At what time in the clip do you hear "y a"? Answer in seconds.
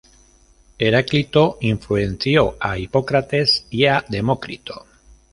3.69-4.03